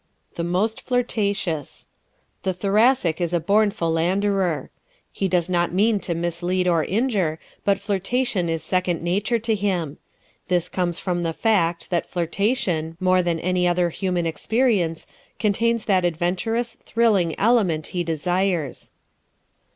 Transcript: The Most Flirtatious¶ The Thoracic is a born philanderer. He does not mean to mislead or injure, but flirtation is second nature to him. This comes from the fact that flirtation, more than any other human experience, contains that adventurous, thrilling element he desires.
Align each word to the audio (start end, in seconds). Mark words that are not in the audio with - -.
The 0.33 0.43
Most 0.43 0.81
Flirtatious¶ 0.81 1.85
The 2.41 2.53
Thoracic 2.53 3.21
is 3.21 3.35
a 3.35 3.39
born 3.39 3.69
philanderer. 3.69 4.71
He 5.11 5.27
does 5.27 5.47
not 5.47 5.73
mean 5.75 5.99
to 5.99 6.15
mislead 6.15 6.67
or 6.67 6.83
injure, 6.83 7.37
but 7.63 7.77
flirtation 7.77 8.49
is 8.49 8.63
second 8.63 9.03
nature 9.03 9.37
to 9.37 9.53
him. 9.53 9.99
This 10.47 10.69
comes 10.69 10.97
from 10.97 11.21
the 11.21 11.33
fact 11.33 11.91
that 11.91 12.07
flirtation, 12.07 12.97
more 12.99 13.21
than 13.21 13.39
any 13.41 13.67
other 13.67 13.89
human 13.91 14.25
experience, 14.25 15.05
contains 15.37 15.85
that 15.85 16.03
adventurous, 16.03 16.73
thrilling 16.81 17.37
element 17.37 17.85
he 17.93 18.03
desires. 18.03 18.89